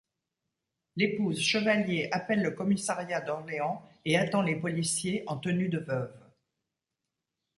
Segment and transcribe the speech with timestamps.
[0.95, 6.17] L'épouse Chevallier appelle le commissariat d'Orléans et attend les policiers en tenue de veuve.